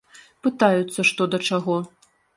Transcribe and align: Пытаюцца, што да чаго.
Пытаюцца, 0.47 1.05
што 1.11 1.29
да 1.35 1.41
чаго. 1.51 1.77